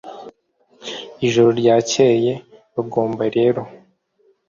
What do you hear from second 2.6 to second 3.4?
bagomba